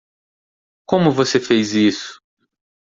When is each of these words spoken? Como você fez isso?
Como 0.89 1.11
você 1.11 1.39
fez 1.39 1.73
isso? 1.75 2.19